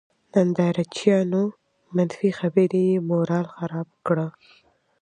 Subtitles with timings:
[0.33, 1.43] نندارچيانو،
[1.95, 4.17] منفي خبرې یې مورال خراب کړ.